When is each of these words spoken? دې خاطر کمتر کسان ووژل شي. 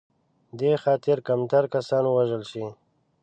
دې 0.59 0.73
خاطر 0.83 1.17
کمتر 1.27 1.63
کسان 1.73 2.03
ووژل 2.07 2.43
شي. 2.51 2.65